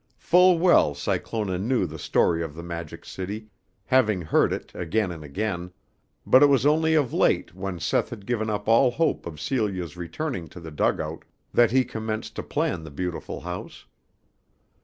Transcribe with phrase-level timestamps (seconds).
[0.17, 3.49] Full well Cyclona knew the story of the Magic City,
[3.85, 5.71] having heard it again and again,
[6.25, 9.95] but it was only of late when Seth had given up all hope of Celia's
[9.95, 13.85] returning to the dugout that he commenced to plan the beautiful house.